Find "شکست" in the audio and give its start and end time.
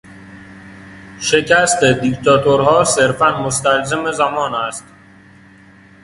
1.19-1.83